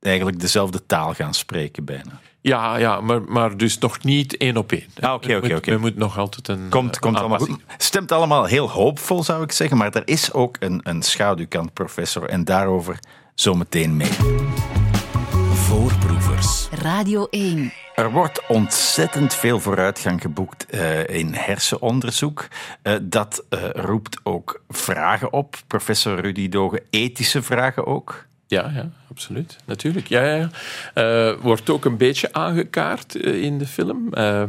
[0.00, 2.20] eigenlijk dezelfde taal gaan spreken bijna.
[2.48, 4.86] Ja, ja maar, maar dus nog niet één op één.
[5.00, 5.70] Ah, oké, We oké, oké.
[5.70, 6.68] We moeten nog altijd een.
[6.68, 7.60] Komt, komt allemaal goed.
[7.78, 9.76] Stemt allemaal heel hoopvol, zou ik zeggen.
[9.76, 12.28] Maar er is ook een, een schaduwkant, professor.
[12.28, 12.98] En daarover
[13.34, 14.12] zometeen mee.
[15.52, 16.68] Voorproevers.
[16.70, 17.72] Radio 1.
[17.94, 22.48] Er wordt ontzettend veel vooruitgang geboekt eh, in hersenonderzoek.
[22.82, 26.82] Eh, dat eh, roept ook vragen op, professor Rudy Dogen.
[26.90, 28.26] Ethische vragen ook.
[28.48, 29.56] Ja, ja, absoluut.
[29.64, 30.06] Natuurlijk.
[30.06, 30.50] Ja, ja.
[30.94, 34.14] Eh, wordt ook een beetje aangekaart eh, in de film.
[34.14, 34.42] Eh,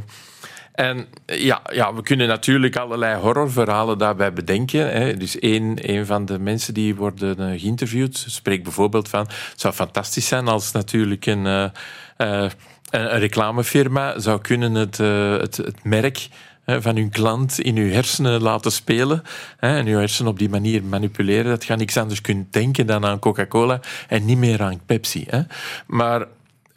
[0.72, 4.92] en ja, ja, we kunnen natuurlijk allerlei horrorverhalen daarbij bedenken.
[4.92, 5.18] Hè.
[5.18, 9.22] Dus een, een van de mensen die worden geïnterviewd spreekt bijvoorbeeld van...
[9.28, 12.50] Het zou fantastisch zijn als natuurlijk een, eh,
[12.90, 16.28] een reclamefirma zou kunnen het, het, het merk
[16.80, 19.24] van hun klant in uw hersenen laten spelen.
[19.60, 21.50] En uw hersenen op die manier manipuleren.
[21.52, 25.28] Dat je niks anders kunt denken dan aan Coca-Cola en niet meer aan Pepsi.
[25.88, 26.28] Maar...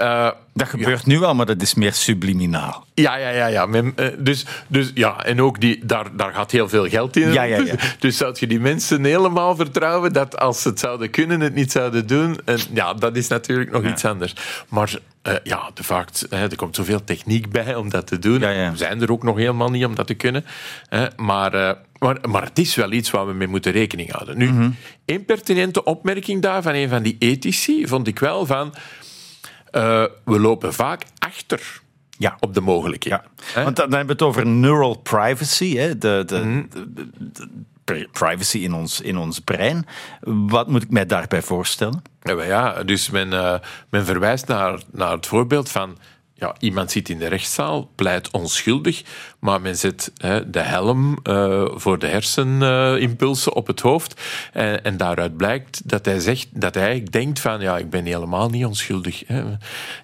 [0.03, 2.87] eh, Dat gebeurt nu al, maar dat is meer subliminaal.
[2.95, 3.47] ja, ja, ja.
[3.47, 3.67] ja.
[3.67, 7.33] Men, eh, dus, dus ja, en ook die, daar, daar gaat heel veel geld in.
[7.33, 7.75] Ja, ja, ja.
[7.99, 11.73] Dus zou je die mensen helemaal vertrouwen dat als ze het zouden kunnen, het niet
[11.73, 12.39] zouden doen?
[12.45, 14.35] En ja, dat is natuurlijk nog iets anders.
[14.69, 18.41] Maar eh, ja, de fact, hè, er komt zoveel techniek bij om dat te doen.
[18.41, 18.71] Ja, ja.
[18.71, 20.45] We zijn er ook nog helemaal niet om dat te kunnen.
[20.89, 21.07] Hè.
[21.17, 24.39] Maar, maar, maar het is wel iets waar we mee moeten rekening houden.
[24.39, 24.71] Nu, Mhm.
[25.07, 28.75] een pertinente opmerking daar van een van die ethici vond ik wel van...
[29.73, 31.81] eh, we lopen vaak achter
[32.19, 32.37] Ja.
[32.41, 33.23] op de mogelijkheden.
[33.55, 35.99] Ja, want dan dan hebben we het over neural privacy, hè?
[35.99, 36.63] De, de, Mhm.
[36.71, 37.49] de- de- de
[37.85, 39.87] pri- privacy in ons, in ons brein.
[40.21, 42.03] Wat moet ik mij daarbij voorstellen?
[42.23, 43.55] Ja, ja, dus men, eh,
[43.91, 45.99] men verwijst naar, naar het voorbeeld van
[46.43, 49.03] ja, iemand zit in de rechtszaal, pleit onschuldig,
[49.39, 54.21] maar men zet hè, de helm eh, voor de hersenimpulsen op het hoofd.
[54.53, 58.49] En, en daaruit blijkt dat hij zegt dat hij denkt van ja, ik ben helemaal
[58.49, 59.23] niet onschuldig.
[59.27, 59.43] Hè.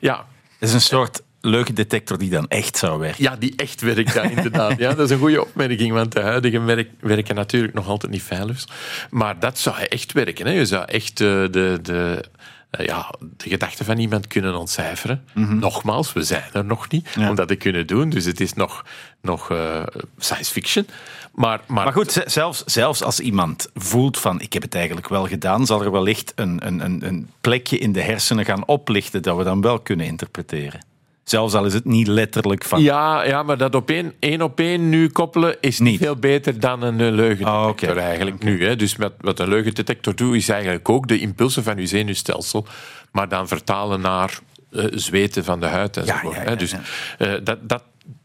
[0.00, 0.26] Ja,
[0.58, 3.22] Het is een soort leugendetector die dan echt zou werken.
[3.22, 4.78] ja, die echt werkt dan inderdaad.
[4.78, 8.22] Ja, dat is een goede opmerking, want de huidige werk, werken natuurlijk nog altijd niet
[8.22, 8.64] veilig.
[9.10, 10.46] Maar dat zou echt werken.
[10.46, 10.52] Hè.
[10.52, 12.24] Je zou echt eh, de, de,
[12.70, 15.24] eh, ja, de gedachten van iemand kunnen ontcijferen.
[15.34, 17.28] Nogmaals, we zijn er nog niet Ja.
[17.28, 18.10] om dat te kunnen doen.
[18.10, 18.84] Dus het is nog,
[19.22, 19.82] nog eh,
[20.18, 20.86] science fiction.
[21.32, 25.26] Maar, maar, Maar goed, zelfs, zelfs als iemand voelt van ik heb het eigenlijk wel
[25.26, 29.44] gedaan, zal er wellicht een, een, een plekje in de hersenen gaan oplichten dat we
[29.44, 30.80] dan wel kunnen interpreteren.
[31.28, 32.82] Zelfs al is het niet letterlijk van...
[32.82, 36.60] Ja, ja, maar dat op één, één op één nu koppelen is niet, veel beter
[36.60, 38.64] dan een eh, leugendetector Ah, eigenlijk nu.
[38.64, 38.76] Hè.
[38.76, 42.66] Dus met, wat een leugendetector doet, is eigenlijk ook de impulsen van uw zenuwstelsel,
[43.12, 44.38] maar dan vertalen naar
[44.72, 46.34] eh, zweten van de huid enzovoort.
[46.34, 46.48] ja, hè.
[46.50, 46.74] ja, Dus
[47.18, 47.82] eh, dat, dat,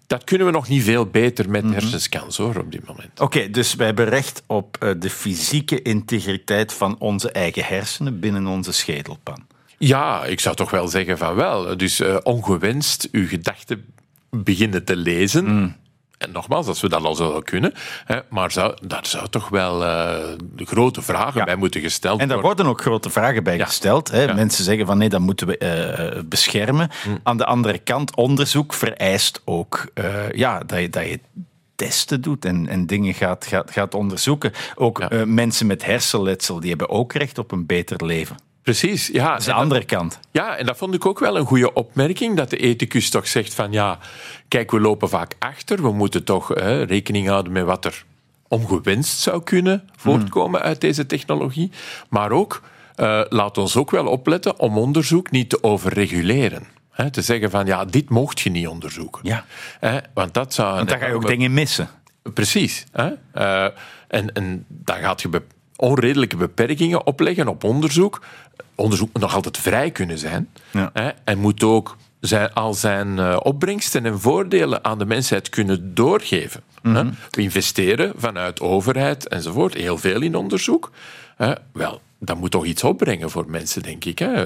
[0.07, 1.73] dat kunnen we nog niet veel beter met Mhm.
[1.73, 3.19] hersenscans hoor, op dit moment.
[3.19, 8.71] Oké, dus wij hebben recht op de fysieke integriteit van onze eigen hersenen binnen onze
[8.71, 9.45] schedelpan.
[9.77, 11.77] Ja, ik zou toch wel zeggen van wel.
[11.77, 13.85] Dus eh, ongewenst uw gedachten
[14.29, 15.45] beginnen te lezen.
[15.45, 15.75] Mm.
[16.17, 17.73] En nogmaals, als we dat al zouden kunnen.
[18.05, 20.17] Hè, maar zou, daar zou toch wel eh,
[20.55, 21.45] grote vragen Ja.
[21.45, 22.55] bij moeten gesteld En daar worden.
[22.65, 23.65] worden ook grote vragen bij Ja.
[23.65, 24.11] gesteld.
[24.11, 24.21] Hè.
[24.23, 24.33] Ja.
[24.33, 26.89] Mensen zeggen van nee, dat moeten we eh, beschermen.
[27.23, 29.85] Aan de andere kant, onderzoek vereist ook
[30.31, 31.19] ja, dat, je, dat je
[31.75, 34.51] testen doet en, en dingen gaat, gaat, gaat onderzoeken.
[34.75, 35.25] Ook Ja.
[35.25, 38.35] mensen met hersenletsel, die hebben ook recht op een beter leven.
[38.63, 39.29] Precies, ja.
[39.31, 40.19] Dat is de En dat- andere kant.
[40.31, 43.53] Ja, en dat vond ik ook wel een goede opmerking, dat de ethicus toch zegt
[43.53, 43.97] van ja,
[44.47, 48.03] kijk, we lopen vaak achter, we moeten toch hè, rekening houden met wat er
[48.47, 51.71] ongewenst zou kunnen voortkomen uit deze technologie.
[52.09, 52.61] Maar ook,
[52.95, 56.67] eh, laat ons ook wel opletten om onderzoek niet te overreguleren.
[56.91, 59.19] Hè, te zeggen van ja, dit mocht je niet onderzoeken.
[59.23, 59.45] Ja.
[59.79, 60.75] Hè, want dat zou...
[60.75, 61.89] Want dan ga je ook dingen missen.
[62.33, 62.85] Precies.
[62.91, 63.09] Hè?
[63.33, 63.63] Eh,
[64.07, 65.41] en, en dan gaat je
[65.75, 68.21] onredelijke beperkingen opleggen op onderzoek.
[68.75, 70.49] Onderzoek moet nog altijd vrij kunnen zijn.
[70.71, 70.89] Ja.
[70.93, 71.09] Hè?
[71.23, 76.61] En moet ook zijn, al zijn eh, opbrengsten en voordelen aan de mensheid kunnen doorgeven.
[77.29, 80.91] We investeren vanuit overheid enzovoort heel veel in onderzoek.
[81.71, 84.19] Wel, dat moet toch iets opbrengen voor mensen, denk ik.
[84.19, 84.45] Hè?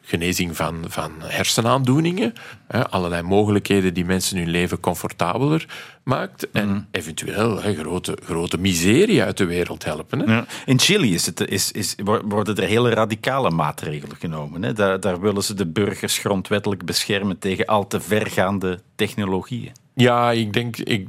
[0.00, 2.32] Genezing van, van hersenaandoeningen,
[2.66, 2.88] hè?
[2.88, 5.66] allerlei mogelijkheden die mensen hun leven comfortabeler
[6.02, 10.18] maakt en eventueel hè, grote, grote miserie uit de wereld helpen.
[10.18, 10.34] Hè?
[10.34, 10.46] Ja.
[10.64, 11.94] In Chili is het, is, is,
[12.24, 14.62] worden er hele radicale maatregelen genomen.
[14.62, 14.72] Hè.
[14.72, 19.72] Daar, daar willen ze de burgers grondwettelijk beschermen tegen al te vergaande technologieën.
[19.94, 21.08] Ja, ik denk, ik,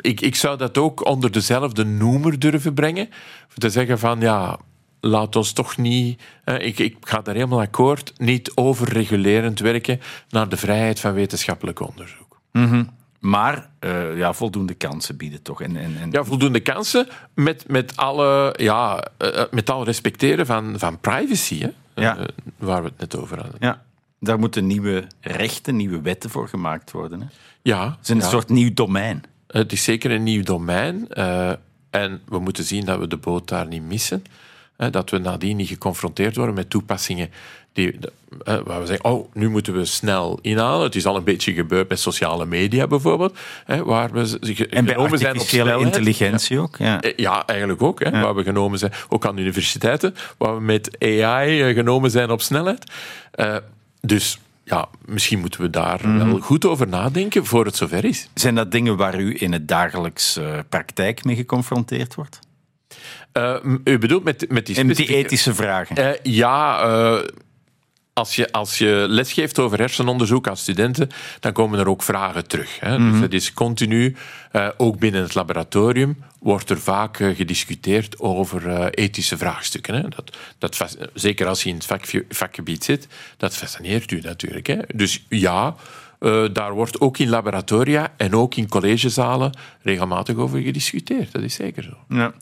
[0.00, 3.08] ik, ik zou dat ook onder dezelfde noemer durven brengen.
[3.56, 4.58] Te zeggen van, ja,
[5.00, 10.48] laat ons toch niet, eh, ik, ik ga daar helemaal akkoord, niet overregulerend werken naar
[10.48, 12.40] de vrijheid van wetenschappelijk onderzoek.
[13.18, 15.62] Maar eh, ja, voldoende kansen bieden toch.
[15.62, 20.78] En, en, en, Ja, voldoende kansen met, met, alle, ja, eh, met alle respecteren van,
[20.78, 21.68] van privacy, hè?
[21.94, 22.16] Ja.
[22.16, 22.24] Eh,
[22.56, 23.56] waar we het net over hadden.
[23.60, 23.82] ja,
[24.20, 27.20] daar moeten nieuwe rechten, nieuwe wetten voor gemaakt worden.
[27.20, 27.26] Hè.
[27.26, 28.28] Het Ja, is een ja.
[28.28, 29.22] soort nieuw domein.
[29.48, 31.06] Het is zeker een nieuw domein.
[31.08, 31.50] eh,
[31.90, 34.24] en we moeten zien dat we de boot daar niet missen.
[34.90, 37.30] Dat we nadien niet geconfronteerd worden met toepassingen
[37.72, 37.98] die,
[38.44, 40.82] eh, waar we zeggen, oh, nu moeten we snel inhalen.
[40.86, 43.38] Het is al een beetje gebeurd met sociale media bijvoorbeeld.
[43.64, 44.18] Hè, waar we
[44.70, 45.80] En bij zijn op artificiële snelheid.
[45.80, 46.76] intelligentie ook.
[46.76, 47.00] Ja.
[47.00, 48.04] Eh, Ja, eigenlijk ook.
[48.04, 52.30] Hè, Waar we genomen zijn, ook aan universiteiten, waar we met AI eh, genomen zijn
[52.30, 52.92] op snelheid.
[53.30, 53.56] Eh,
[54.00, 56.16] dus ja, misschien moeten we daar Mhm.
[56.30, 58.28] wel goed over nadenken voor het zover is.
[58.34, 62.38] Zijn dat dingen waar u in het dagelijks eh, praktijk mee geconfronteerd wordt?
[63.32, 65.96] Eh, m- u bedoelt met, met die specifieke- ethische vragen?
[65.96, 67.18] Eh, ja, eh,
[68.12, 71.08] als, je, als je lesgeeft over hersenonderzoek aan studenten,
[71.40, 72.80] dan komen er ook vragen terug.
[72.80, 73.10] Hè.
[73.10, 74.16] Dus het is continu,
[74.76, 79.94] ook binnen het laboratorium, wordt er vaak eh, gediscuteerd over eh, ethische vraagstukken.
[79.94, 80.02] Hè.
[80.08, 84.66] Dat, dat, zeker als je in het vakje- vakgebied zit, dat fascineert u natuurlijk.
[84.66, 84.78] Hè.
[84.94, 85.74] Dus ja,
[86.18, 91.32] eh, daar wordt ook in laboratoria en ook in collegezalen regelmatig over gediscuteerd.
[91.32, 91.96] Dat is zeker zo.
[92.08, 92.32] Ja.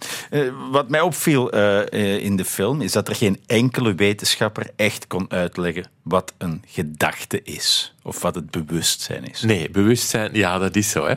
[0.71, 1.51] Wat mij opviel
[1.99, 7.43] in de film is dat er geen enkele wetenschapper echt kon uitleggen wat een gedachte
[7.43, 9.41] is of wat het bewustzijn is.
[9.43, 11.07] Nee, bewustzijn, ja, dat is zo.
[11.07, 11.15] Hè.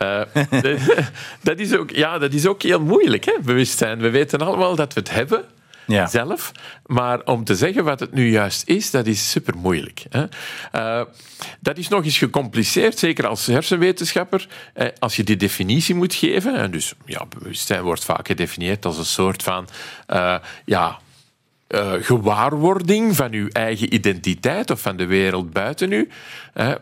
[0.00, 0.20] Eh,
[1.42, 3.98] dat- is ook, ja, dat is ook heel moeilijk, hè, bewustzijn.
[4.00, 5.44] We weten allemaal dat we het hebben,
[5.86, 6.06] Ja.
[6.06, 6.52] zelf.
[6.86, 10.02] Maar om te zeggen wat het nu juist is, dat is super moeilijk.
[10.72, 11.02] Eh,
[11.60, 14.46] dat is nog eens gecompliceerd, zeker als hersenwetenschapper.
[14.74, 18.98] Eh, als je die definitie moet geven, en dus ja, bewustzijn wordt vaak gedefinieerd als
[18.98, 19.68] een soort van
[20.08, 20.98] uh, ja,
[21.68, 26.08] uh, gewaarwording van uw eigen identiteit of van de wereld buiten u.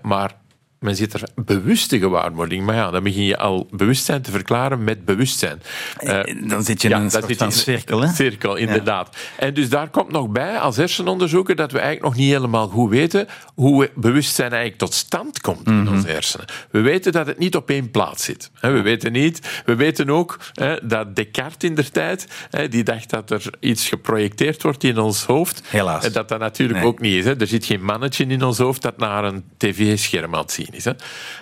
[0.03, 0.33] maar
[0.79, 2.65] men zit er bewuste gewaarwording.
[2.65, 5.63] Maar ja, dan begin je al bewustzijn te verklaren met bewustzijn.
[6.01, 8.01] Uh, dan zit je in een soort van cirkel.
[8.01, 8.13] Hè?
[8.13, 9.17] Cirkel, inderdaad.
[9.39, 12.91] En dus daar komt nog bij, als hersenonderzoeker, dat we eigenlijk nog niet helemaal goed
[12.91, 15.95] weten hoe bewustzijn eigenlijk tot stand komt in mhm.
[15.95, 16.47] onze hersenen.
[16.71, 18.51] We weten dat het niet op één plaats zit.
[18.61, 20.39] We weten niet, we weten ook
[20.83, 22.27] dat Descartes in der tijd,
[22.71, 25.63] die dacht dat er iets geprojecteerd wordt in ons hoofd.
[25.69, 26.05] Helaas.
[26.05, 27.25] En dat dat natuurlijk ook niet is.
[27.25, 30.85] Er zit geen mannetje in ons hoofd dat naar een tv-scherm aan het zien is.
[30.85, 30.93] Hè.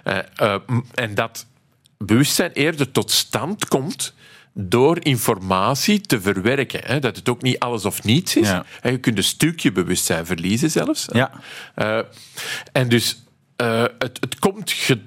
[0.04, 0.60] Eh, eh,
[0.94, 1.46] en dat
[1.98, 4.14] bewustzijn eerder tot stand komt
[4.52, 6.80] door informatie te verwerken.
[6.84, 6.98] Hè.
[6.98, 8.48] Dat het ook niet alles of niets is.
[8.48, 8.64] Ja.
[8.82, 11.06] Je kunt een stukje bewustzijn verliezen zelfs.
[11.12, 11.30] Ja.
[11.76, 11.98] Uh,
[12.72, 13.22] en dus
[13.56, 14.98] het, het komt ge,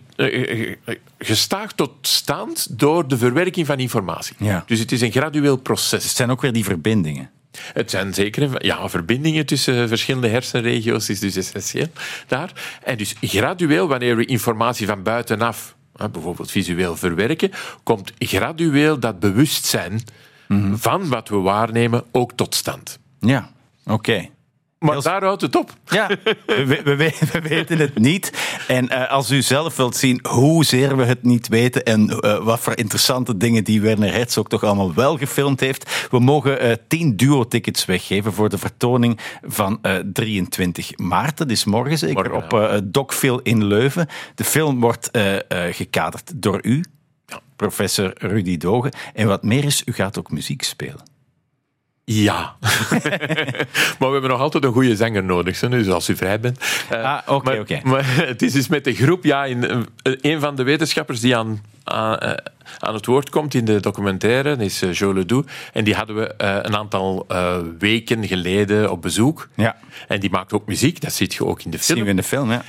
[1.18, 4.36] gestaag tot stand door de verwerking van informatie.
[4.40, 4.64] Ja.
[4.68, 6.04] Dus het is een gradueel proces.
[6.04, 7.30] Het zijn ook weer die verbindingen.
[7.74, 11.88] Het zijn zeker ja, verbindingen tussen verschillende hersenregio's is dus essentieel
[12.28, 12.80] daar.
[12.84, 15.76] En dus gradueel, wanneer we informatie van buitenaf,
[16.12, 17.52] bijvoorbeeld visueel verwerken,
[17.84, 20.02] komt gradueel dat bewustzijn
[20.48, 20.76] mhm.
[20.76, 23.00] van wat we waarnemen ook tot stand.
[23.20, 23.52] Ja,
[23.86, 24.30] oké.
[24.80, 25.74] Maar daar houdt het op.
[25.86, 26.08] Ja,
[26.46, 28.32] we, we, we weten het niet.
[28.68, 32.60] En uh, als u zelf wilt zien hoezeer we het niet weten en uh, wat
[32.60, 37.16] voor interessante dingen die Werner Herzog toch allemaal wel gefilmd heeft, we mogen uh, 10
[37.16, 39.80] duo-tickets weggeven voor de vertoning van
[40.14, 41.38] 23 maart.
[41.38, 44.08] Dat is morgen zeker, morgen, op Docfil in Leuven.
[44.36, 45.10] De film wordt
[45.70, 46.84] gekaderd door u,
[47.56, 48.92] professor Rudy Dogen.
[49.14, 51.19] En wat meer is, u gaat ook muziek spelen.
[52.12, 52.56] Ja.
[54.00, 56.60] maar we hebben nog altijd een goede zanger nodig, dus als u vrij bent.
[56.92, 57.80] Uh, ah, oké, oké.
[57.84, 61.62] Maar het is dus met de groep, ja, in, een van de wetenschappers die aan,
[61.90, 62.34] aan, uh,
[62.80, 65.52] aan het woord komt in de documentaire, dat is uh, Jo Ledoux.
[65.74, 67.28] En die hadden we een aantal
[67.80, 69.50] weken geleden op bezoek.
[69.56, 69.78] Ja.
[70.08, 71.98] En die maakt ook muziek, dat ziet je ook in de film.
[71.98, 72.64] zien we in de film, ja.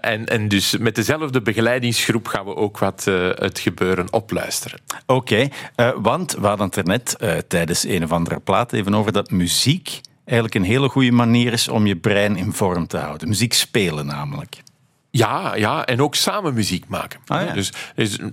[0.00, 3.04] en, en dus met dezelfde begeleidingsgroep gaan we ook wat
[3.34, 4.80] het gebeuren opluisteren.
[5.06, 5.48] Oké,
[5.96, 7.16] want we hadden het er net
[7.48, 11.68] tijdens een of andere plaat even over dat muziek eigenlijk een hele goede manier is
[11.68, 13.28] om je brein in vorm te houden.
[13.28, 14.62] Muziek spelen namelijk.
[15.10, 17.20] Ja, ja, en ook samen muziek maken.
[17.26, 17.52] Ah, ja.
[17.52, 17.72] Dus,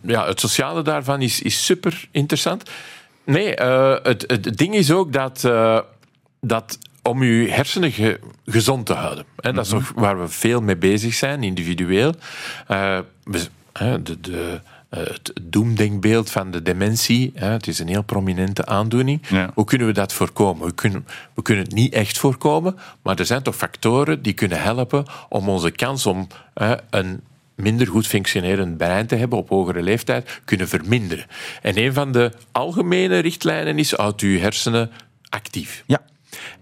[0.03, 2.69] ja, het sociale daarvan is, is super interessant.
[3.23, 5.79] Nee, uh, het, het ding is ook dat, uh,
[6.41, 9.25] dat om je hersenen ge, gezond te houden.
[9.35, 9.99] Hè, dat is nog mhm.
[9.99, 12.13] waar we veel mee bezig zijn, individueel.
[12.71, 17.32] Uh, de, de, eh, het doemdenkbeeld van de dementie.
[17.36, 19.21] Het is een heel prominente aandoening.
[19.54, 20.67] Hoe kunnen we dat voorkomen?
[20.67, 24.62] We kunnen, we kunnen het niet echt voorkomen, maar er zijn toch factoren die kunnen
[24.62, 26.28] helpen om onze kans om
[26.89, 27.21] een
[27.56, 31.26] minder goed functionerend brein te hebben op hogere leeftijd kunnen verminderen.
[31.62, 34.91] En een van de algemene richtlijnen is: houd uw hersenen
[35.30, 35.84] actief.
[35.86, 36.02] Ja.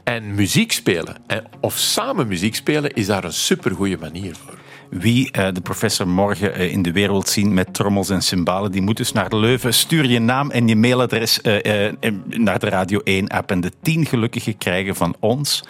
[0.04, 1.16] En muziek spelen,
[1.62, 4.58] of samen muziek spelen, is daar een supergoeie manier voor.
[4.90, 8.82] Wie uh, de professor morgen uh, in de wereld zien met trommels en cymbalen, die
[8.82, 9.74] moet dus naar Leuven.
[9.74, 11.92] Stuur je naam en je mailadres uh,
[12.28, 13.52] naar de Radio 1-app.
[13.52, 15.64] En de tien gelukkigen krijgen van ons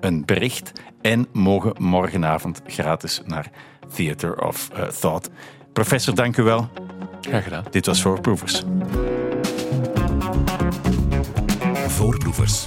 [0.00, 3.50] een bericht en mogen morgenavond gratis naar
[3.94, 5.30] Theater of Thought.
[5.72, 6.68] Professor, dank u wel.
[7.20, 7.64] Graag gedaan.
[7.70, 8.62] Dit was Voorproevers.
[11.86, 12.66] Voorproevers.